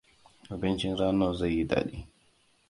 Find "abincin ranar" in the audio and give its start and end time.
0.53-1.33